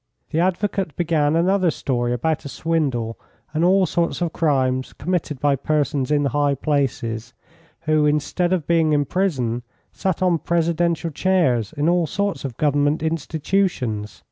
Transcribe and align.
The 0.31 0.39
advocate 0.39 0.95
began 0.95 1.35
another 1.35 1.69
story 1.69 2.11
about 2.11 2.43
a 2.43 2.49
swindle, 2.49 3.19
and 3.53 3.63
all 3.63 3.85
sorts 3.85 4.19
of 4.19 4.33
crimes 4.33 4.93
committed 4.93 5.39
by 5.39 5.55
persons 5.55 6.09
in 6.09 6.25
high 6.25 6.55
places, 6.55 7.35
who, 7.81 8.07
instead 8.07 8.51
of 8.51 8.65
being 8.65 8.93
in 8.93 9.05
prison, 9.05 9.61
sat 9.91 10.23
on 10.23 10.39
presidential 10.39 11.11
chairs 11.11 11.71
in 11.77 11.87
all 11.87 12.07
sorts 12.07 12.43
of 12.43 12.57
Government 12.57 13.03
institutions. 13.03 14.19